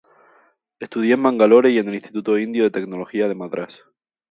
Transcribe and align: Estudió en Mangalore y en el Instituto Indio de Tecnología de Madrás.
Estudió 0.79 1.13
en 1.13 1.21
Mangalore 1.21 1.69
y 1.69 1.77
en 1.77 1.87
el 1.89 1.93
Instituto 1.93 2.35
Indio 2.39 2.63
de 2.63 2.71
Tecnología 2.71 3.27
de 3.27 3.35
Madrás. 3.35 3.83